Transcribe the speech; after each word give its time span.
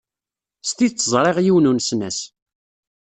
S 0.67 0.69
tidet 0.77 1.07
ẓriɣ 1.13 1.37
yiwen 1.41 1.69
unesnas. 1.69 2.19